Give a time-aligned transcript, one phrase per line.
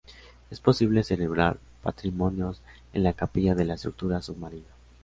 [0.49, 2.59] Es posible celebrar matrimonios
[2.91, 4.65] en la capilla de la estructura submarina.